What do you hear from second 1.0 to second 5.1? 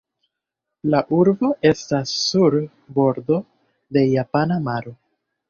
urbo estas sur bordo de Japana maro.